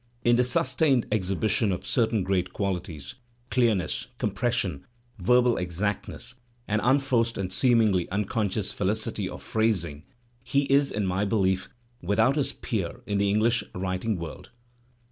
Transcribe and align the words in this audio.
In 0.23 0.35
the 0.35 0.43
sustained 0.43 1.05
exhibition 1.11 1.71
of 1.71 1.85
certain 1.85 2.23
great 2.23 2.53
qualities— 2.53 3.13
deamess, 3.51 4.07
compression, 4.17 4.87
verbal 5.19 5.57
exactness, 5.57 6.33
and 6.67 6.81
unforced 6.83 7.37
and 7.37 7.53
seemingly 7.53 8.09
unconscious 8.09 8.73
felidty 8.73 9.29
of 9.29 9.43
phrasing— 9.43 10.01
he 10.43 10.63
is, 10.73 10.89
in 10.89 11.05
my 11.05 11.23
belief, 11.23 11.69
without 12.01 12.35
his 12.35 12.51
peer 12.51 13.01
in 13.05 13.19
the 13.19 13.29
English 13.29 13.63
writing 13.75 14.17
world. 14.17 14.49